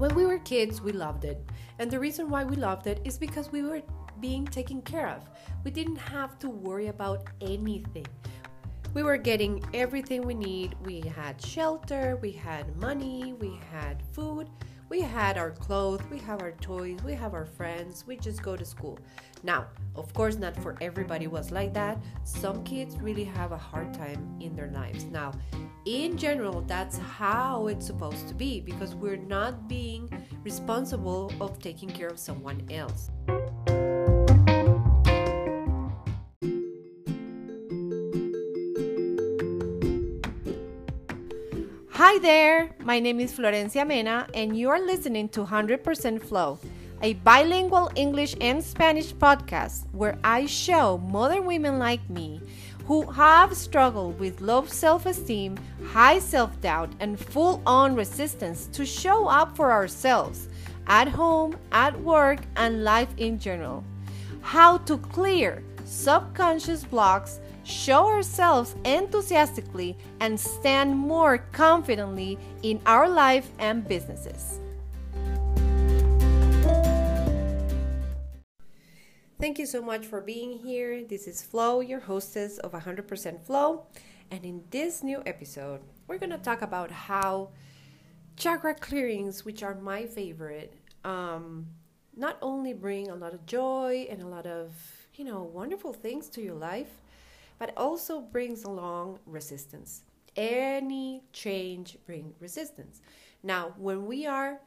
[0.00, 1.46] When we were kids, we loved it.
[1.78, 3.82] And the reason why we loved it is because we were
[4.18, 5.28] being taken care of.
[5.62, 8.06] We didn't have to worry about anything.
[8.94, 10.74] We were getting everything we need.
[10.86, 14.48] We had shelter, we had money, we had food,
[14.90, 18.56] we had our clothes, we have our toys, we have our friends, we just go
[18.56, 18.98] to school.
[19.44, 21.96] Now, of course, not for everybody was like that.
[22.24, 25.04] Some kids really have a hard time in their lives.
[25.04, 25.32] Now,
[25.86, 30.10] in general, that's how it's supposed to be because we're not being
[30.42, 33.10] responsible of taking care of someone else.
[42.00, 46.58] Hi there, my name is Florencia Mena, and you are listening to 100% Flow
[47.02, 52.40] a bilingual English and Spanish podcast where I show modern women like me
[52.86, 58.86] who have struggled with low self esteem, high self doubt, and full on resistance to
[58.86, 60.48] show up for ourselves
[60.86, 63.84] at home, at work, and life in general.
[64.40, 67.40] How to clear subconscious blocks,
[67.70, 74.60] show ourselves enthusiastically, and stand more confidently in our life and businesses.
[79.40, 81.02] Thank you so much for being here.
[81.02, 83.86] This is Flo, your hostess of 100% Flow.
[84.30, 87.48] And in this new episode, we're going to talk about how
[88.36, 91.66] chakra clearings, which are my favorite, um,
[92.14, 94.72] not only bring a lot of joy and a lot of,
[95.14, 97.00] you know, wonderful things to your life,
[97.60, 100.02] but also brings along resistance.
[100.34, 103.00] Any change brings resistance.
[103.44, 104.60] Now, when we are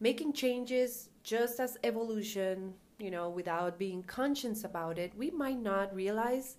[0.00, 5.94] making changes just as evolution you know, without being conscious about it, we might not
[5.94, 6.56] realize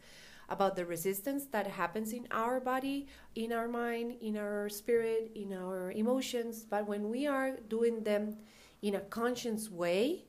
[0.50, 5.54] about the resistance that happens in our body, in our mind, in our spirit, in
[5.54, 6.66] our emotions.
[6.70, 8.38] But when we are doing them
[8.82, 10.26] in a conscious way,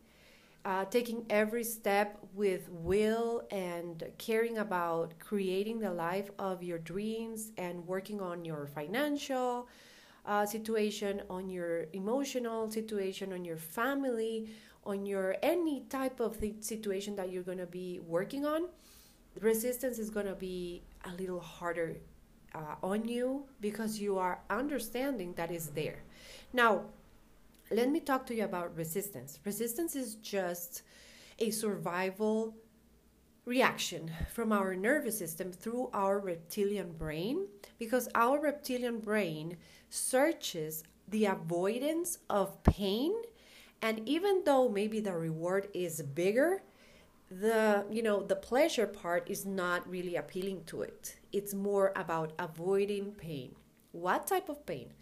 [0.64, 7.50] uh, taking every step with will and caring about creating the life of your dreams
[7.56, 9.68] and working on your financial
[10.24, 14.48] uh, situation, on your emotional situation, on your family,
[14.84, 18.68] on your any type of situation that you're going to be working on
[19.40, 21.96] resistance is going to be a little harder
[22.54, 26.02] uh, on you because you are understanding that is there.
[26.52, 26.82] Now
[27.72, 29.38] let me talk to you about resistance.
[29.44, 30.82] Resistance is just
[31.38, 32.54] a survival
[33.44, 37.46] reaction from our nervous system through our reptilian brain
[37.78, 39.56] because our reptilian brain
[39.90, 43.12] searches the avoidance of pain
[43.82, 46.62] and even though maybe the reward is bigger
[47.30, 51.16] the you know the pleasure part is not really appealing to it.
[51.32, 53.54] It's more about avoiding pain.
[53.92, 54.92] What type of pain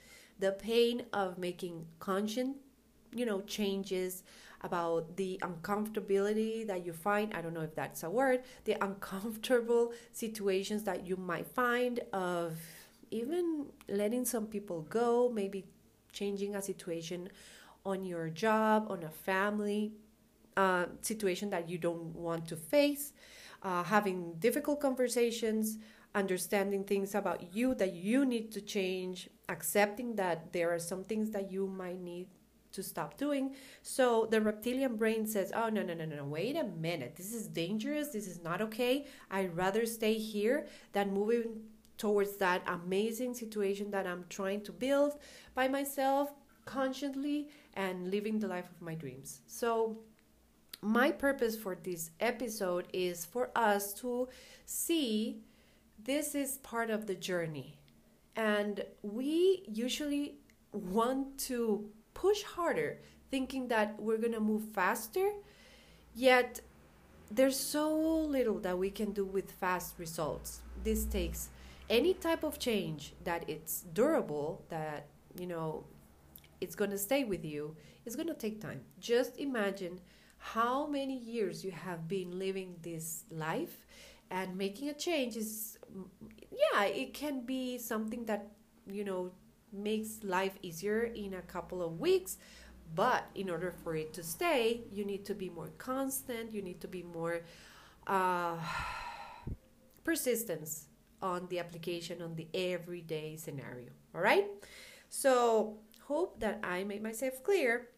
[0.41, 2.49] the pain of making conscious
[3.15, 4.23] you know changes
[4.62, 9.93] about the uncomfortability that you find i don't know if that's a word the uncomfortable
[10.12, 12.55] situations that you might find of
[13.11, 15.65] even letting some people go maybe
[16.12, 17.28] changing a situation
[17.84, 19.93] on your job, on a family
[20.57, 23.12] uh, situation that you don't want to face,
[23.62, 25.78] uh, having difficult conversations,
[26.15, 31.31] understanding things about you that you need to change, accepting that there are some things
[31.31, 32.28] that you might need
[32.72, 33.54] to stop doing.
[33.82, 37.16] So the reptilian brain says, Oh, no, no, no, no, wait a minute.
[37.16, 38.09] This is dangerous.
[38.09, 39.06] This is not okay.
[39.31, 41.62] I'd rather stay here than moving
[41.98, 45.19] towards that amazing situation that I'm trying to build
[45.54, 46.32] by myself
[46.65, 49.41] consciously and living the life of my dreams.
[49.47, 49.98] So,
[50.82, 54.28] my purpose for this episode is for us to
[54.65, 55.42] see
[56.05, 57.78] this is part of the journey.
[58.37, 60.37] And we usually
[60.72, 63.00] want to push harder,
[63.31, 65.31] thinking that we're going to move faster,
[66.15, 66.60] yet
[67.31, 70.60] there's so little that we can do with fast results.
[70.83, 71.49] This takes
[71.89, 75.07] any type of change that it's durable, that,
[75.39, 75.84] you know,
[76.60, 78.80] it's going to stay with you, it's going to take time.
[79.01, 80.01] Just imagine
[80.39, 83.86] how many years you have been living this life
[84.30, 85.78] and making a change is
[86.50, 88.48] yeah it can be something that
[88.86, 89.30] you know
[89.72, 92.38] makes life easier in a couple of weeks.
[92.92, 96.53] But in order for it to stay you need to be more constant.
[96.53, 97.42] You need to be more
[98.06, 98.56] uh,
[100.04, 100.86] persistence
[101.22, 103.91] on the application on the everyday scenario.
[104.15, 104.47] All right?
[105.09, 107.88] So hope that I made myself clear,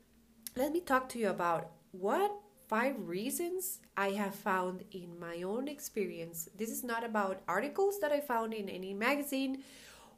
[0.57, 2.33] let me talk to you about what
[2.73, 6.49] five reasons I have found in my own experience.
[6.57, 9.63] This is not about articles that I found in any magazine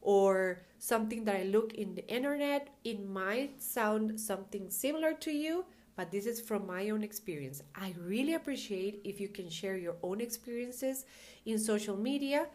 [0.03, 5.65] or something that I look in the internet, it might sound something similar to you,
[5.97, 7.61] but this is from my own experience.
[7.75, 11.07] I really appreciate if you can share your own experiences
[11.47, 12.47] in social media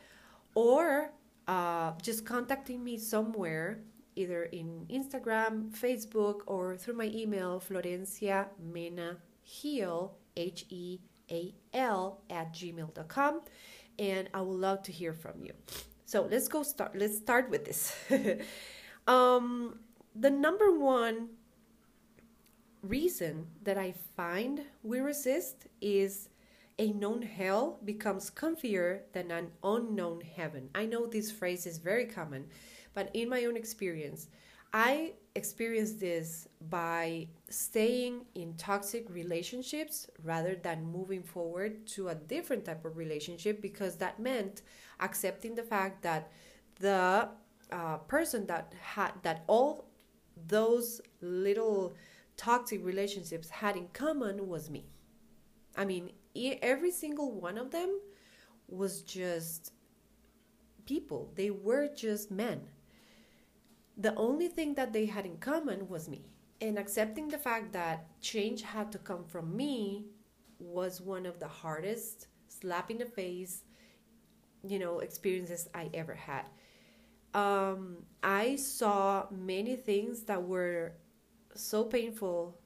[0.55, 1.11] or
[1.49, 3.81] uh, just contacting me somewhere,
[4.15, 9.17] either in Instagram, Facebook, or through my email, Florencia Mena
[9.49, 10.99] Heal, H E
[11.31, 13.41] A L, at gmail.com.
[13.97, 15.53] And I would love to hear from you.
[16.05, 16.95] So let's go start.
[16.95, 17.95] Let's start with this.
[19.07, 19.79] um,
[20.15, 21.29] the number one
[22.83, 26.29] reason that I find we resist is
[26.77, 30.69] a known hell becomes comfier than an unknown heaven.
[30.75, 32.45] I know this phrase is very common,
[32.93, 34.27] but in my own experience,
[34.71, 42.65] I experienced this by staying in toxic relationships rather than moving forward to a different
[42.65, 44.61] type of relationship because that meant
[44.99, 46.31] accepting the fact that
[46.79, 47.29] the
[47.71, 49.85] uh, person that had that all
[50.47, 51.95] those little
[52.37, 54.85] toxic relationships had in common was me.
[55.75, 56.11] I mean,
[56.61, 57.99] every single one of them
[58.67, 59.73] was just
[60.85, 62.61] people, they were just men.
[63.99, 66.23] The only thing that they had in common was me.
[66.61, 70.07] And accepting the fact that change had to come from me
[70.57, 73.63] was one of the hardest slap in the face,
[74.67, 76.45] you know, experiences I ever had.
[77.33, 80.93] Um, I saw many things that were
[81.55, 82.58] so painful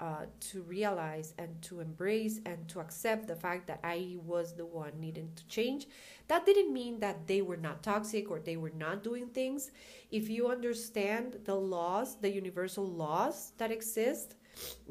[0.00, 4.66] uh, to realize and to embrace and to accept the fact that I was the
[4.66, 5.88] one needing to change.
[6.28, 9.70] That didn't mean that they were not toxic or they were not doing things.
[10.10, 14.34] If you understand the laws, the universal laws that exist,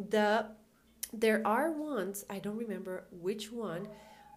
[0.09, 0.47] the
[1.13, 3.87] there are ones I don't remember which one.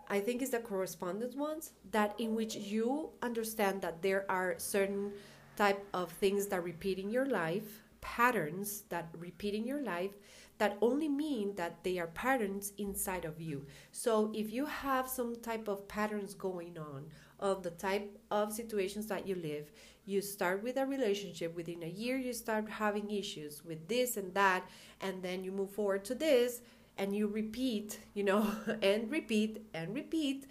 [0.09, 5.13] I think is the correspondence ones that in which you understand that there are certain
[5.57, 10.13] type of things that repeat in your life patterns that repeat in your life
[10.61, 13.67] that only mean that they are patterns inside of you.
[13.93, 17.07] So if you have some type of patterns going on
[17.39, 19.73] of the type of situations that you live,
[20.05, 24.35] you start with a relationship within a year you start having issues with this and
[24.35, 24.69] that
[25.01, 26.61] and then you move forward to this
[26.99, 28.47] and you repeat, you know,
[28.83, 30.47] and repeat and repeat.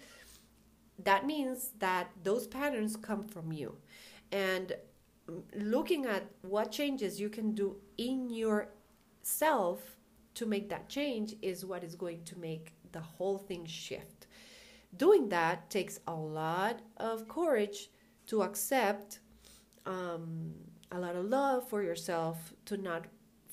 [1.04, 3.76] That means that those patterns come from you.
[4.32, 4.74] And
[5.54, 9.99] looking at what changes you can do in yourself
[10.40, 14.26] to make that change is what is going to make the whole thing shift.
[14.96, 17.90] Doing that takes a lot of courage
[18.28, 19.20] to accept
[19.84, 20.54] um,
[20.92, 23.04] a lot of love for yourself, to not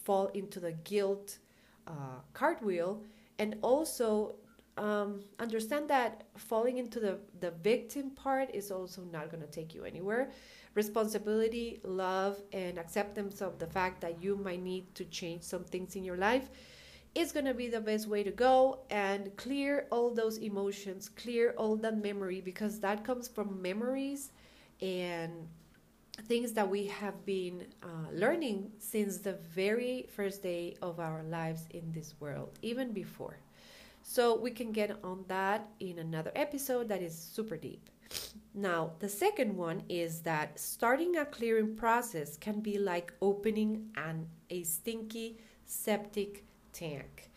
[0.05, 1.39] fall into the guilt
[1.87, 3.03] uh, cartwheel,
[3.37, 4.35] and also
[4.77, 9.75] um, understand that falling into the, the victim part is also not going to take
[9.75, 10.31] you anywhere
[10.73, 15.95] responsibility, love, and acceptance of the fact that you might need to change some things
[15.95, 16.49] in your life
[17.17, 21.55] is going to be the best way to go and clear all those emotions, clear
[21.57, 24.31] all that memory because that comes from memories
[24.81, 25.31] and
[26.27, 31.65] things that we have been uh, learning since the very first day of our lives
[31.71, 33.37] in this world, even before.
[34.03, 37.89] So we can get on that in another episode that is super deep.
[38.53, 44.27] Now, the second one is that starting a clearing process can be like opening an
[44.49, 46.46] a stinky septic
[46.77, 47.31] tank.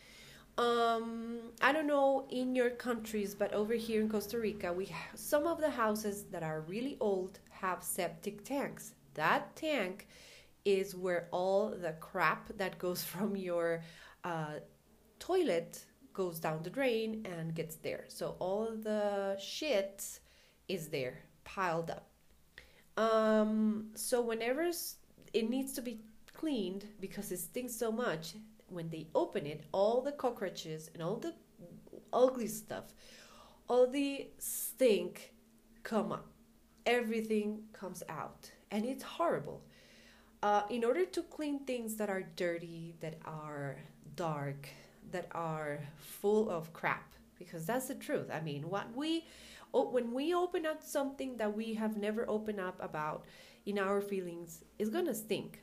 [0.58, 5.18] Um, I don't know in your countries, but over here in Costa Rica, we have,
[5.18, 8.92] some of the houses that are really old have septic tanks.
[9.14, 10.06] That tank
[10.64, 13.82] is where all the crap that goes from your
[14.24, 14.56] uh,
[15.18, 18.04] toilet goes down the drain and gets there.
[18.08, 20.20] So all the shit
[20.68, 22.10] is there piled up.
[22.96, 24.70] Um, so whenever
[25.32, 26.00] it needs to be
[26.34, 28.34] cleaned because it stinks so much,
[28.70, 31.34] when they open it, all the cockroaches and all the
[32.12, 32.94] ugly stuff,
[33.68, 35.32] all the stink
[35.82, 36.26] come up.
[36.86, 39.62] Everything comes out, and it's horrible.
[40.42, 43.76] Uh, in order to clean things that are dirty, that are
[44.16, 44.68] dark,
[45.10, 48.30] that are full of crap, because that's the truth.
[48.32, 49.26] I mean, what we
[49.72, 53.24] when we open up something that we have never opened up about
[53.66, 55.62] in our feelings, it's gonna stink.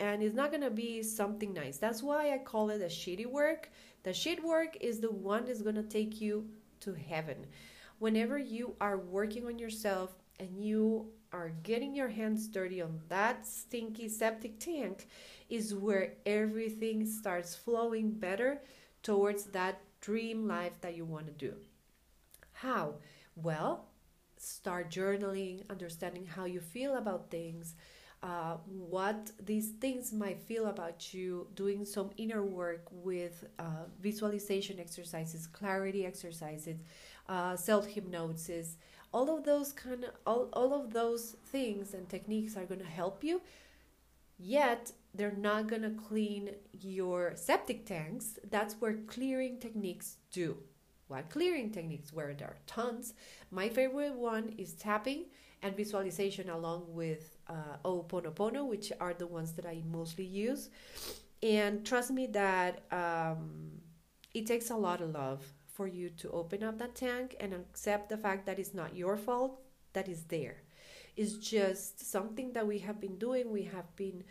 [0.00, 1.76] And it's not gonna be something nice.
[1.76, 3.70] That's why I call it a shitty work.
[4.02, 6.48] The shit work is the one that's gonna take you
[6.80, 7.46] to heaven.
[7.98, 13.46] Whenever you are working on yourself and you are getting your hands dirty on that
[13.46, 15.06] stinky septic tank,
[15.50, 18.62] is where everything starts flowing better
[19.02, 21.54] towards that dream life that you want to do.
[22.52, 22.94] How?
[23.36, 23.86] Well,
[24.38, 27.74] start journaling, understanding how you feel about things,
[28.22, 34.78] uh, what these things might feel about you, doing some inner work with uh, visualization
[34.78, 36.76] exercises, clarity exercises,
[37.28, 38.76] uh, self hypnosis.
[39.12, 42.86] All of those kind of all, all of those things and techniques are going to
[42.86, 43.40] help you.
[44.38, 48.38] Yet they're not going to clean your septic tanks.
[48.50, 50.56] That's where clearing techniques do.
[51.08, 52.12] What clearing techniques?
[52.12, 53.14] Where there are tons.
[53.50, 55.24] My favorite one is tapping
[55.62, 60.70] and visualization along with uh, Oponopono, which are the ones that I mostly use.
[61.42, 63.80] And trust me that um,
[64.34, 68.08] it takes a lot of love for you to open up that tank and accept
[68.08, 69.60] the fact that it's not your fault,
[69.94, 70.58] that is there.
[71.16, 73.50] It's just something that we have been doing.
[73.50, 74.24] We have been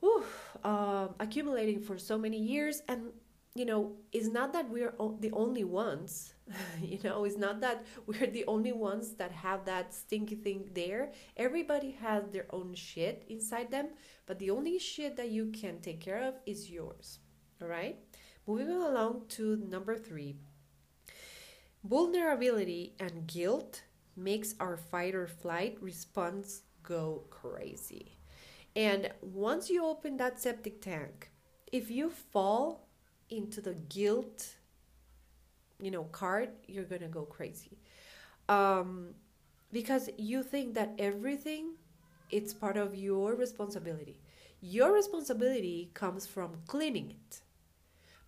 [0.00, 0.24] whew,
[0.64, 3.12] um, accumulating for so many years, and
[3.54, 6.34] you know, it's not that we're the only ones.
[6.80, 11.12] you know, it's not that we're the only ones that have that stinky thing there.
[11.36, 13.88] Everybody has their own shit inside them,
[14.26, 17.18] but the only shit that you can take care of is yours.
[17.60, 17.98] All right?
[18.46, 20.36] Moving along to number three
[21.84, 23.82] vulnerability and guilt
[24.16, 28.18] makes our fight or flight response go crazy.
[28.74, 31.30] And once you open that septic tank,
[31.72, 32.87] if you fall
[33.30, 34.54] into the guilt,
[35.80, 37.78] you know, card, you're going to go crazy.
[38.48, 39.14] Um,
[39.72, 41.74] because you think that everything
[42.30, 44.20] it's part of your responsibility.
[44.60, 47.40] Your responsibility comes from cleaning it.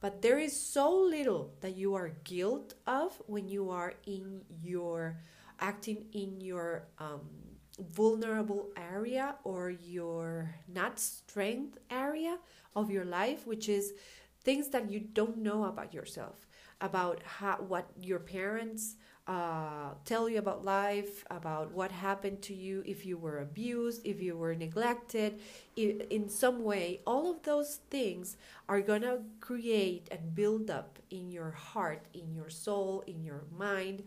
[0.01, 5.19] But there is so little that you are guilt of when you are in your
[5.61, 7.21] acting in your um,
[7.79, 12.39] vulnerable area or your not strength area
[12.75, 13.93] of your life, which is
[14.43, 16.47] things that you don't know about yourself,
[16.81, 18.97] about how what your parents
[19.31, 24.21] uh, tell you about life, about what happened to you if you were abused, if
[24.21, 25.41] you were neglected,
[25.77, 27.01] in, some way.
[27.07, 28.37] All of those things
[28.69, 33.45] are going to create and build up in your heart, in your soul, in your
[33.57, 34.03] mind,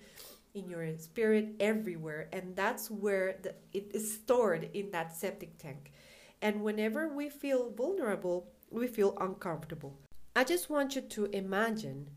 [0.56, 2.28] in your spirit, everywhere.
[2.34, 5.94] And that's where the, it is stored in that septic tank.
[6.42, 10.03] And whenever we feel vulnerable, we feel uncomfortable.
[10.36, 12.10] I just want you to imagine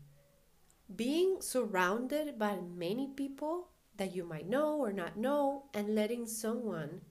[0.95, 7.01] being surrounded by many people that you might know or not know and letting someone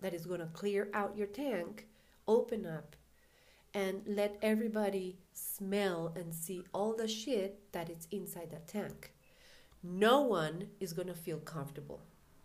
[0.00, 1.86] that is going to clear out your tank
[2.26, 2.96] open up
[3.74, 9.12] and let everybody smell and see all the shit that is inside that tank.
[9.82, 12.00] No one is going to feel comfortable.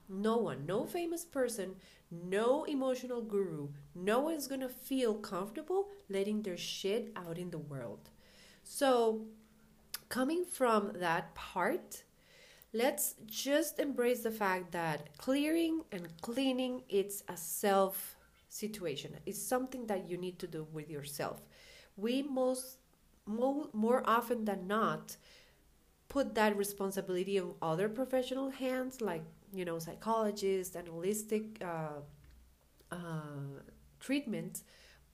[0.09, 1.75] No one, no famous person,
[2.11, 8.09] no emotional guru, no one's to feel comfortable letting their shit out in the world.
[8.63, 9.25] So,
[10.09, 12.03] coming from that part,
[12.73, 18.15] let's just embrace the fact that clearing and cleaning it's a self
[18.49, 19.15] situation.
[19.25, 21.41] It's something that you need to do with yourself.
[21.97, 22.77] We most
[23.27, 25.17] more often than not
[26.09, 32.01] put that responsibility on other professional hands like you know psychologists and holistic uh,
[32.91, 33.61] uh,
[33.99, 34.63] treatments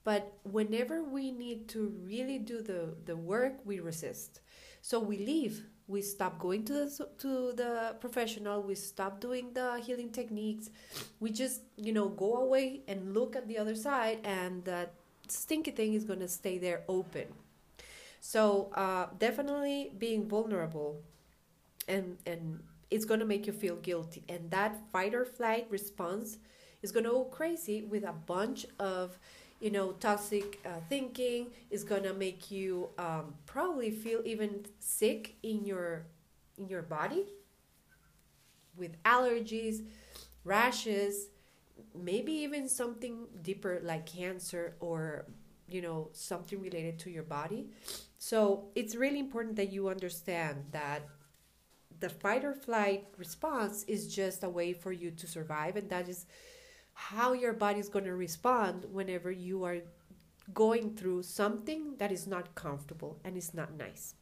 [0.04, 4.40] but whenever we need to really do the, the work we resist
[4.82, 5.64] so we leave.
[5.88, 8.62] We stop going to the to the professional.
[8.62, 10.70] We stop doing the healing techniques.
[11.20, 14.94] We just you know go away and look at the other side, and that
[15.28, 17.26] stinky thing is gonna stay there open.
[18.20, 21.02] So uh, definitely being vulnerable,
[21.88, 26.38] and and it's gonna make you feel guilty, and that fight or flight response
[26.82, 29.18] is gonna go crazy with a bunch of
[29.60, 31.48] you know toxic uh, thinking.
[31.70, 36.06] Is gonna make you um, probably feel even sick in your
[36.58, 37.26] in your body
[38.76, 39.82] with allergies
[40.44, 41.28] rashes
[41.94, 45.26] maybe even something deeper like cancer or
[45.68, 47.68] you know something related to your body.
[48.18, 51.02] So it's really important that you understand that
[52.00, 56.08] the fight or flight response is just a way for you to survive and that
[56.08, 56.26] is
[56.94, 59.78] how your body is going to respond whenever you are
[60.54, 64.14] going through something that is not comfortable and is not nice.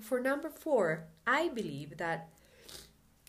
[0.00, 2.30] For number four, I believe that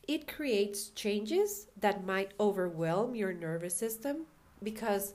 [0.08, 4.26] it creates changes that might overwhelm your nervous system
[4.62, 5.14] because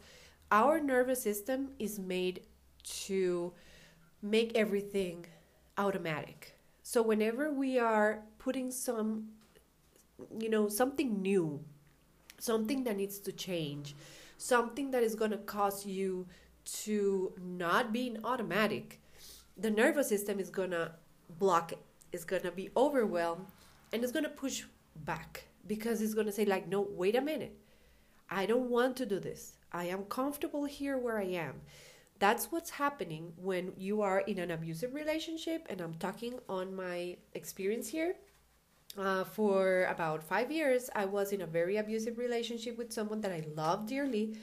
[0.50, 2.42] our nervous system is made
[3.06, 3.52] to
[4.22, 5.26] make everything
[5.76, 6.57] automatic.
[6.90, 9.28] So whenever we are putting some
[10.40, 11.62] you know something new
[12.38, 13.94] something that needs to change,
[14.38, 16.26] something that is going to cause you
[16.84, 19.02] to not be in automatic,
[19.58, 20.92] the nervous system is going to
[21.38, 21.78] block it.
[22.10, 23.48] It's going to be overwhelmed
[23.92, 24.64] and it's going to push
[24.96, 27.54] back because it's going to say like no wait a minute.
[28.30, 29.58] I don't want to do this.
[29.72, 31.60] I am comfortable here where i am
[32.18, 37.16] that's what's happening when you are in an abusive relationship and i'm talking on my
[37.34, 38.16] experience here.
[38.96, 43.32] Uh, for about five years i was in a very abusive relationship with someone that
[43.32, 44.36] i love dearly.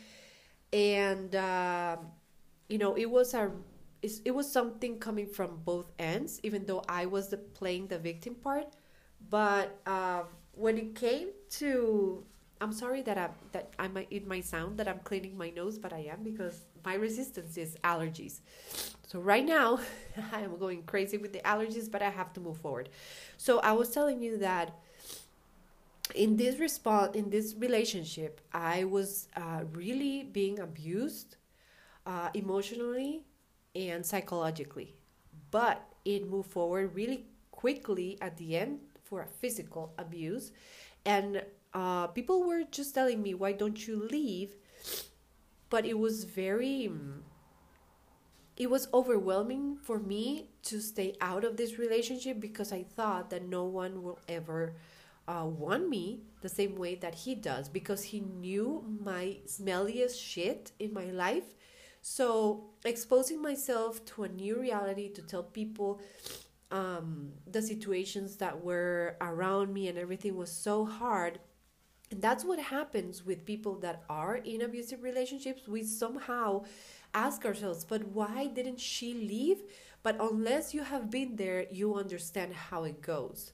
[0.74, 1.98] And uh,
[2.70, 3.52] you know it was a
[4.04, 8.36] it was something coming from both ends even though i was the, playing the victim
[8.36, 8.68] part.
[9.30, 11.30] But uh, when it came
[11.60, 12.24] to
[12.62, 15.78] i'm sorry that i that i might it might sound that i'm cleaning my nose
[15.78, 18.40] but i am because my resistance is allergies.
[19.08, 19.80] So right now
[20.32, 22.90] i am going crazy with the allergies but i have to move forward.
[23.38, 24.80] So i was telling you that
[26.14, 31.38] in this response in this relationship i was uh, really being abused
[32.06, 33.24] uh, emotionally
[33.76, 34.96] and psychologically.
[35.52, 40.52] But it moved forward really quickly at the end for a physical abuse.
[41.06, 44.56] And uh, people were just telling me why don't you leave
[45.70, 46.90] but it was very
[48.58, 53.48] it was overwhelming for me to stay out of this relationship because i thought that
[53.48, 54.74] no one will ever
[55.28, 60.72] uh, want me the same way that he does because he knew my smelliest shit
[60.80, 61.56] in my life.
[62.02, 66.00] So, exposing myself to a new reality to tell people
[66.72, 71.40] um, the situations that were around me and everything was so hard.
[72.12, 75.68] And that's what happens with people that are in abusive relationships.
[75.68, 76.66] We somehow
[77.14, 79.64] ask ourselves, but why didn't she leave?
[80.04, 83.54] But unless you have been there, you understand how it goes.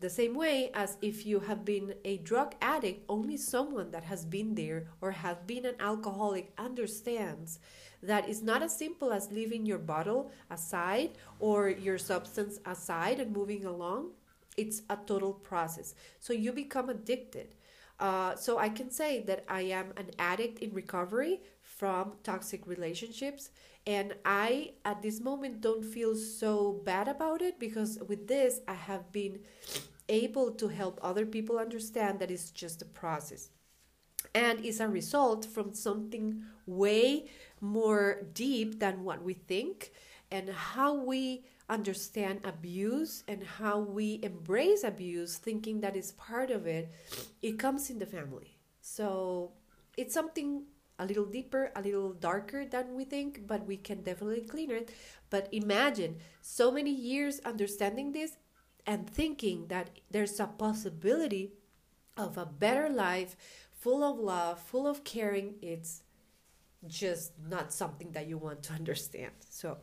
[0.00, 4.24] The same way as if you have been a drug addict, only someone that has
[4.24, 7.58] been there or has been an alcoholic understands
[8.02, 13.32] that it's not as simple as leaving your bottle aside or your substance aside and
[13.32, 14.10] moving along.
[14.56, 15.94] It's a total process.
[16.20, 17.54] So you become addicted.
[18.00, 23.50] Uh, so I can say that I am an addict in recovery from toxic relationships
[23.86, 28.72] and i at this moment don't feel so bad about it because with this i
[28.74, 29.38] have been
[30.08, 33.50] able to help other people understand that it's just a process.
[34.34, 39.92] And is a result from something way more deep than what we think
[40.30, 46.66] and how we understand abuse and how we embrace abuse thinking that is part of
[46.66, 46.90] it
[47.42, 49.52] it comes in the family so
[49.96, 50.64] it's something
[50.98, 54.90] a little deeper, a little darker than we think, but we can definitely clean it.
[55.30, 58.36] But imagine so many years understanding this
[58.86, 61.52] and thinking that there's a possibility
[62.16, 63.36] of a better life
[63.72, 65.54] full of love, full of caring.
[65.62, 66.02] It's
[66.86, 69.32] just not something that you want to understand.
[69.50, 69.78] So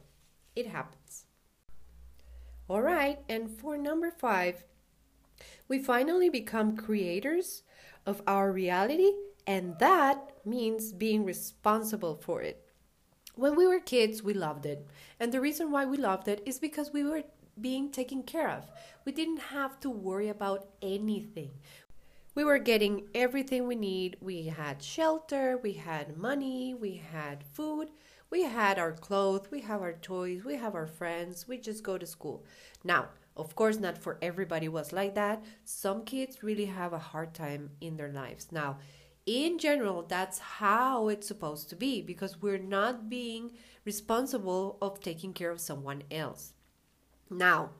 [0.55, 1.24] it happens.
[2.67, 4.63] All right, and for number five,
[5.67, 7.63] we finally become creators
[8.06, 9.12] of our reality
[9.47, 12.62] and that means being responsible for it.
[13.36, 14.88] When we were kids, we loved it.
[15.19, 17.23] And the reason why we loved it is because we were
[17.60, 18.69] being taken care of.
[19.06, 21.51] We didn't have to worry about anything.
[22.34, 24.17] We were getting everything we need.
[24.19, 27.91] We had shelter, we had money, we had food,
[28.29, 31.47] we had our clothes, we have our toys, we have our friends.
[31.47, 32.45] We just go to school.
[32.83, 35.43] Now, of course, not for everybody was like that.
[35.63, 38.51] Some kids really have a hard time in their lives.
[38.51, 38.77] Now,
[39.25, 43.51] in general that's how it's supposed to be because we're not being
[43.83, 46.53] responsible of taking care of someone else
[47.29, 47.71] now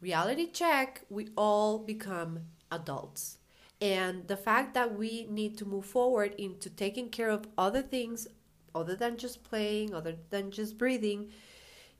[0.00, 2.40] reality check we all become
[2.72, 3.36] adults
[3.82, 8.26] and the fact that we need to move forward into taking care of other things
[8.74, 11.30] other than just playing other than just breathing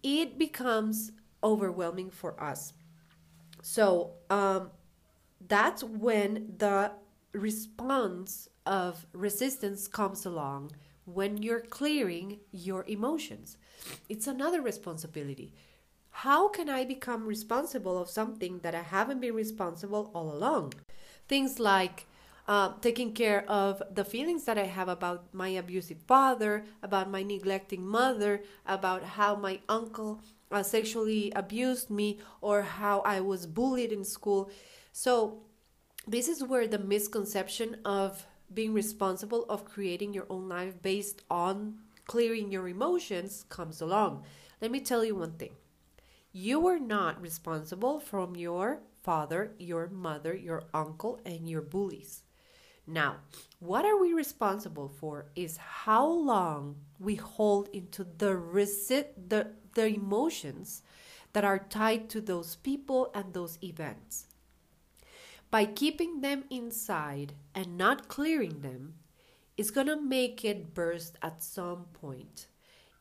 [0.03, 2.73] it becomes overwhelming for us
[3.63, 4.71] so um,
[5.47, 6.93] that's when the
[7.33, 10.73] response of resistance comes along
[11.05, 13.57] when you're clearing your emotions.
[14.09, 15.55] It's another responsibility.
[16.11, 20.75] How can I become responsible of something that I haven't been responsible all along?
[21.29, 22.07] Things like
[22.49, 27.23] uh, taking care of the feelings that I have about my abusive father, about my
[27.23, 33.93] neglecting mother, about how my uncle uh, sexually abused me, or how I was bullied
[33.93, 34.51] in school.
[34.93, 35.43] So,
[36.07, 41.79] this is where the misconception of being responsible of creating your own life based on
[42.07, 44.25] clearing your emotions comes along.
[44.61, 45.53] Let me tell you one thing.
[46.33, 52.23] You are not responsible from your father, your mother, your uncle, and your bullies.
[52.87, 53.17] Now,
[53.61, 59.87] what are we responsible for is how long we hold into the resi- the, the
[59.87, 60.83] emotions
[61.33, 64.27] that are tied to those people and those events.
[65.51, 68.95] by keeping them inside and not clearing them
[69.73, 72.47] going to make it burst at some point.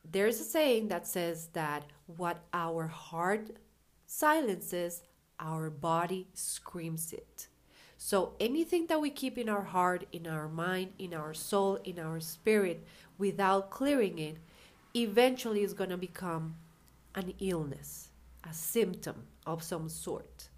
[0.04, 3.50] There's a saying that says that what our heart
[4.06, 5.02] silences,
[5.40, 7.48] our body screams it.
[8.02, 11.98] So anything that we keep in our heart, in our mind, in our soul, in
[11.98, 12.82] our spirit,
[13.18, 14.38] without clearing it,
[14.96, 16.54] eventually is going to become
[17.14, 18.08] an illness,
[18.42, 20.48] a symptom of some sort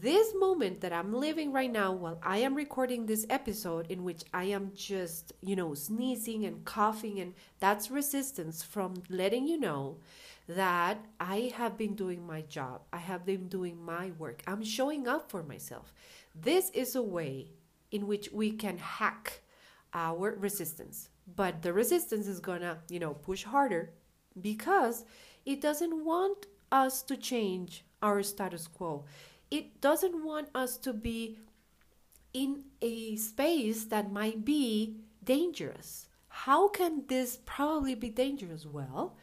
[0.00, 4.22] this moment that I'm living right now while I am recording this episode, in which
[4.32, 9.96] I am just, you know, sneezing and coughing, and that's resistance from letting you know
[10.48, 12.82] that I have been doing my job.
[12.92, 14.42] I have been doing my work.
[14.46, 15.92] I'm showing up for myself.
[16.34, 17.50] This is a way
[17.90, 19.42] in which we can hack
[19.92, 21.08] our resistance.
[21.36, 23.92] But the resistance is gonna, you know, push harder
[24.40, 25.04] because
[25.44, 29.04] it doesn't want us to change our status quo
[29.52, 31.36] it doesn't want us to be
[32.32, 36.06] in a space that might be dangerous.
[36.28, 38.64] How can this probably be dangerous?
[38.64, 39.14] Well,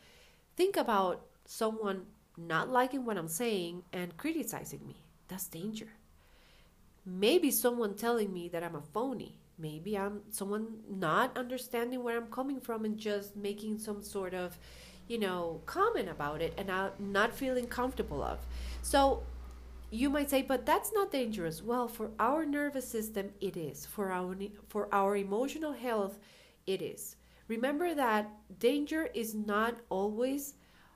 [0.56, 2.06] think about someone
[2.38, 5.02] not liking what I'm saying and criticizing me.
[5.28, 5.88] That's danger.
[7.06, 9.36] Maybe someone telling me that I'm a phony.
[9.58, 14.58] Maybe I'm someone not understanding where I'm coming from and just making some sort of,
[15.08, 18.40] you know, comment about it and I'm not feeling comfortable of.
[18.82, 19.24] So
[19.92, 24.12] you might say but that's not dangerous well for our nervous system it is for
[24.12, 24.36] our
[24.68, 26.20] for our emotional health
[26.68, 27.16] it is
[27.48, 30.54] remember that danger is not always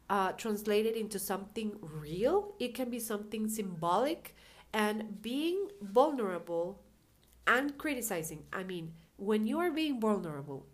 [0.09, 4.35] uh, translated into something real it can be something symbolic
[4.73, 6.81] and being vulnerable
[7.47, 10.65] and criticizing i mean when you are being vulnerable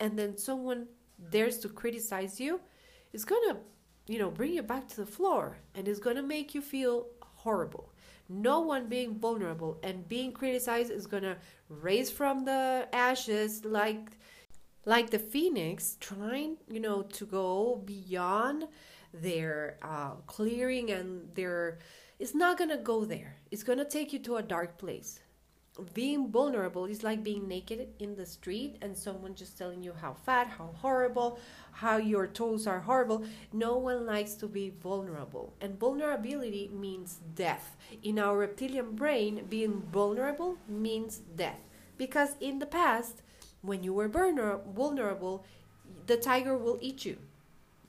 [0.00, 0.86] and then someone
[1.30, 2.60] dares to criticize you
[3.12, 3.58] it's gonna
[4.06, 7.06] you know bring you back to the floor and it's gonna make you feel
[7.46, 7.92] horrible.
[8.28, 11.36] No one being vulnerable and being criticized is gonna
[11.68, 14.18] raise from the ashes like
[14.84, 18.66] like the phoenix trying you know to go beyond
[19.14, 21.78] their uh, clearing and their
[22.18, 25.20] it's not gonna go there it's gonna take you to a dark place
[25.92, 30.14] being vulnerable is like being naked in the street and someone just telling you how
[30.14, 31.38] fat, how horrible,
[31.72, 33.24] how your toes are horrible.
[33.52, 35.52] No one likes to be vulnerable.
[35.60, 37.76] And vulnerability means death.
[38.02, 41.60] In our reptilian brain, being vulnerable means death.
[41.98, 43.22] Because in the past,
[43.62, 45.44] when you were vulnerable,
[46.06, 47.18] the tiger will eat you.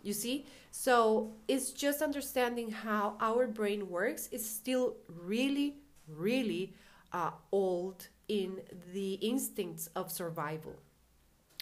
[0.04, 0.46] You see?
[0.72, 4.30] So it's just understanding how our brain works.
[4.32, 6.74] It's still really, really
[7.12, 8.62] uh, old in
[8.94, 10.76] the instincts of survival.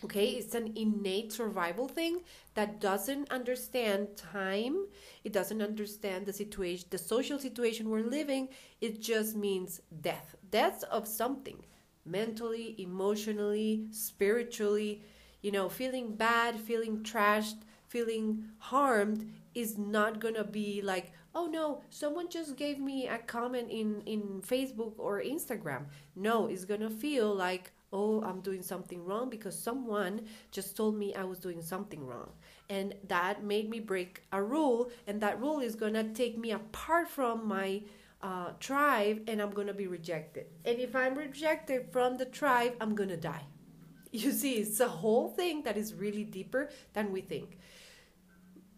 [0.04, 2.22] Okay, it's an innate survival thing
[2.54, 4.86] that doesn't understand time.
[5.24, 8.50] It doesn't understand the situation, the social situation we're living.
[8.82, 10.36] It just means death.
[10.52, 11.64] Death of something
[12.06, 15.02] mentally, emotionally, spiritually.
[15.42, 17.62] You know, feeling bad, feeling trashed,
[17.96, 19.22] feeling harmed
[19.54, 24.42] is not gonna be like, oh no someone just gave me a comment in in
[24.42, 25.84] facebook or instagram.
[26.16, 31.14] No it's gonna feel like oh i'm doing something wrong because someone just told me
[31.14, 32.30] i was doing something wrong.
[32.70, 37.08] And that made me break a rule and that rule is gonna take me apart
[37.10, 37.84] from my
[38.22, 40.46] uh, tribe and i'm gonna be rejected.
[40.64, 43.46] And if i'm rejected from the tribe i'm gonna die.
[44.24, 47.58] You see it's a whole thing that is really deeper than we think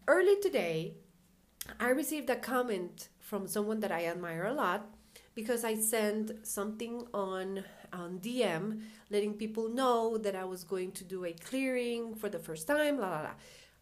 [0.08, 0.94] early today
[1.78, 4.86] I received a comment from someone that I admire a lot
[5.34, 11.04] because I sent something on on DM letting people know that I was going to
[11.04, 13.30] do a clearing for the first time, la la la.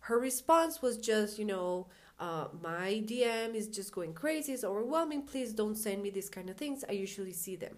[0.00, 5.22] Her response was just, you know, uh, my DM is just going crazy, it's overwhelming.
[5.22, 6.84] Please don't send me these kind of things.
[6.88, 7.76] I usually see them.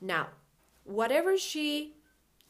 [0.00, 0.28] Now,
[0.84, 1.94] whatever she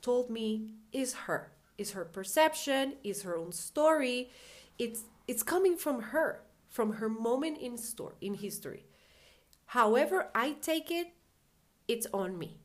[0.03, 4.31] told me is her, is her perception, is her own story.
[4.79, 8.85] It's it's coming from her from her moment in store in history.
[9.67, 11.09] However, I take it,
[11.89, 12.61] it's on me.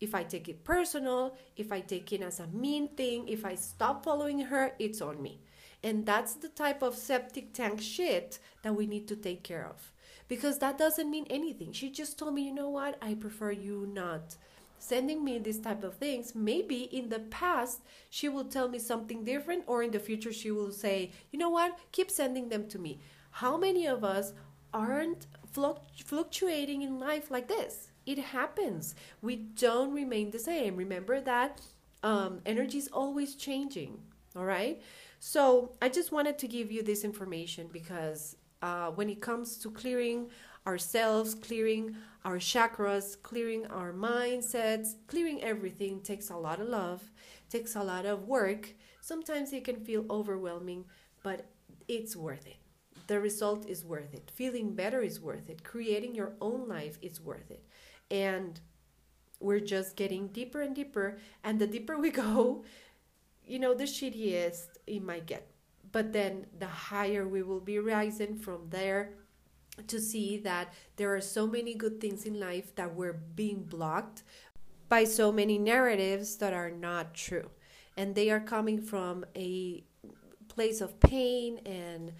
[0.00, 3.54] If I take it personal, if I take it as a mean thing, if I
[3.54, 5.42] stop following her, it's on me.
[5.84, 9.92] And that's the type of septic tank shit that we need to take care of.
[10.28, 11.72] Because that doesn't mean anything.
[11.72, 12.98] She just told me, you know what?
[13.02, 14.36] I prefer you not
[14.82, 16.34] sending me these type of things.
[16.34, 20.50] Maybe in the past she will tell me something different, or in the future she
[20.50, 21.78] will say, you know what?
[21.92, 23.00] Keep sending them to me.
[23.30, 24.32] How many of us
[24.74, 27.90] aren't fluctuating in life like this?
[28.04, 28.94] It happens.
[29.20, 30.74] We don't remain the same.
[30.76, 31.60] Remember that
[32.02, 34.00] um, energy is always changing.
[34.34, 34.82] All right.
[35.20, 39.70] So I just wanted to give you this information because uh, when it comes to
[39.70, 40.30] clearing
[40.66, 47.10] ourselves, clearing our chakras, clearing our mindsets, clearing everything takes a lot of love,
[47.50, 48.74] takes a lot of work.
[49.00, 50.84] Sometimes it can feel overwhelming,
[51.22, 51.46] but
[51.88, 52.56] it's worth it.
[53.08, 54.30] The result is worth it.
[54.32, 55.64] Feeling better is worth it.
[55.64, 57.64] Creating your own life is worth it.
[58.10, 58.60] And
[59.40, 61.18] we're just getting deeper and deeper.
[61.42, 62.64] And the deeper we go,
[63.44, 65.48] you know, the shittiest it might get.
[65.90, 69.14] But then the higher we will be rising from there
[69.86, 74.22] to see that there are so many good things in life that we're being blocked
[74.88, 77.48] by so many narratives that are not true.
[77.96, 79.84] And they are coming from a
[80.48, 82.12] place of pain and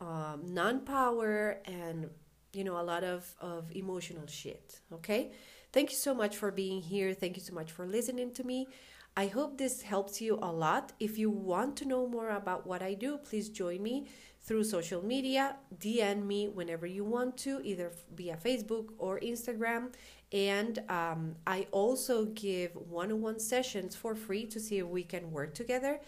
[0.00, 2.10] um, non power and,
[2.52, 4.80] you know, a lot of, of emotional shit.
[4.92, 5.32] Okay?
[5.72, 7.14] Thank you so much for being here.
[7.14, 8.68] Thank you so much for listening to me.
[9.16, 10.92] I hope this helps you a lot.
[11.00, 14.08] If you want to know more about what I do, please join me
[14.46, 15.56] through social media.
[15.78, 19.92] DM me whenever you want to, either via Facebook or Instagram.
[20.32, 25.02] And um, I also give one on one sessions for free to see if we
[25.02, 26.00] can work together.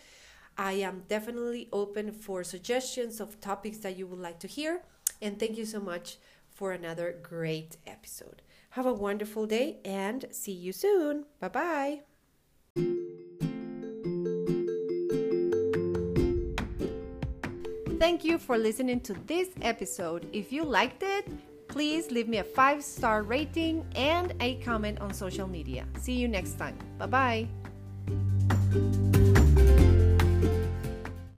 [0.56, 4.82] I am definitely open for suggestions of topics that you would like to hear.
[5.20, 6.18] And thank you so much
[6.50, 8.42] for another great episode.
[8.70, 11.26] Have a wonderful day and see you soon.
[11.40, 12.02] Bye
[12.76, 13.07] bye.
[17.98, 20.28] Thank you for listening to this episode.
[20.32, 21.26] If you liked it,
[21.66, 25.84] please leave me a five star rating and a comment on social media.
[25.98, 26.78] See you next time.
[26.98, 27.48] Bye
[28.66, 29.07] bye.